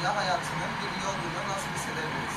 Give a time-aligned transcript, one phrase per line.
[0.00, 2.36] dünya hayatının bir yolculuğu nasıl hissedebiliriz?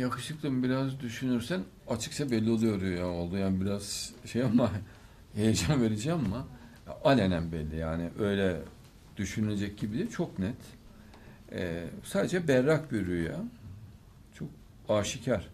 [0.00, 4.70] Yakışıklım biraz düşünürsen açıkça belli oluyor ya oldu yani biraz şey ama
[5.34, 6.46] heyecan verici ama
[7.04, 8.62] alenen belli yani öyle
[9.16, 10.56] düşünülecek gibi değil çok net.
[11.52, 13.36] Ee, sadece berrak bir rüya.
[14.34, 14.48] Çok
[14.88, 15.48] aşikar.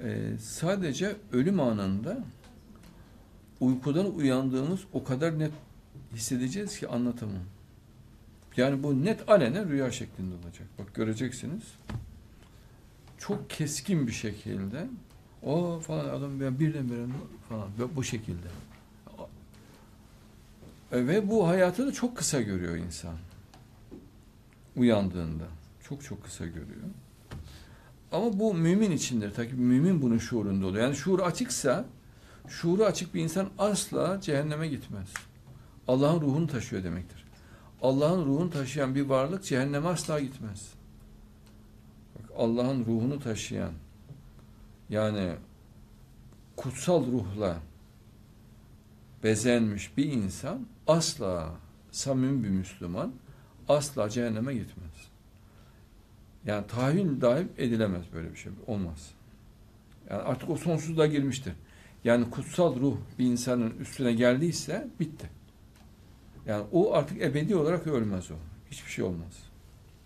[0.00, 2.24] Ee, sadece ölüm anında
[3.60, 5.52] uykudan uyandığımız o kadar net
[6.14, 7.42] hissedeceğiz ki anlatamam.
[8.56, 10.68] Yani bu net alenen rüya şeklinde olacak.
[10.78, 11.62] Bak göreceksiniz
[13.18, 14.86] çok keskin bir şekilde
[15.42, 17.06] o falan adam bir- birdenbire
[17.48, 18.46] falan bu şekilde.
[20.92, 23.14] E, Ve bu hayatı da çok kısa görüyor insan.
[24.76, 25.44] Uyandığında.
[25.88, 26.82] Çok çok kısa görüyor.
[28.12, 29.34] Ama bu mümin içindir.
[29.34, 30.84] Tabii mümin bunun şuurunda oluyor.
[30.84, 31.84] Yani şuur açıksa
[32.48, 35.08] şuuru açık bir insan asla cehenneme gitmez.
[35.88, 37.21] Allah'ın ruhunu taşıyor demektir.
[37.82, 40.72] Allah'ın ruhunu taşıyan bir varlık cehenneme asla gitmez.
[42.36, 43.72] Allah'ın ruhunu taşıyan
[44.90, 45.32] yani
[46.56, 47.58] kutsal ruhla
[49.22, 51.54] bezenmiş bir insan asla
[51.90, 53.12] samimi bir Müslüman
[53.68, 55.08] asla cehenneme gitmez.
[56.46, 58.52] Yani tahayyül dahi edilemez böyle bir şey.
[58.66, 59.10] Olmaz.
[60.10, 61.52] Yani artık o sonsuzluğa girmiştir.
[62.04, 65.41] Yani kutsal ruh bir insanın üstüne geldiyse bitti.
[66.46, 68.34] Yani o artık ebedi olarak ölmez o.
[68.70, 69.51] Hiçbir şey olmaz.